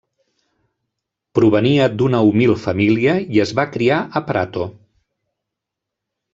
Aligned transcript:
Provenia 1.39 1.89
d'una 1.99 2.23
humil 2.31 2.55
família 2.63 3.15
i 3.37 3.45
es 3.45 3.55
va 3.61 3.69
criar 3.79 4.01
a 4.21 4.25
Prato. 4.33 4.69